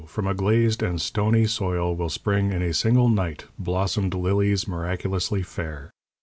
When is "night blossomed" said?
3.07-4.15